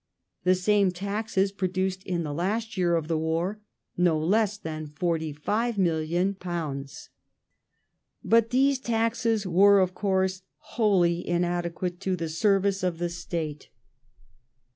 The 0.45 0.55
same 0.55 0.89
taxes 0.89 1.51
produced 1.51 2.01
in 2.05 2.23
the 2.23 2.33
last 2.33 2.75
year 2.75 2.95
of 2.95 3.07
war 3.11 3.59
no 3.95 4.17
less 4.17 4.57
than 4.57 4.87
£45,000,000. 4.87 7.09
But 8.23 8.49
those 8.49 8.79
taxes 8.79 9.45
were, 9.45 9.79
of 9.79 9.93
course, 9.93 10.41
wholly 10.73 11.23
inadequate 11.27 11.99
to 11.99 12.15
the 12.15 12.29
service 12.29 12.81
of 12.81 12.97
the 12.97 13.09
State. 13.09 13.69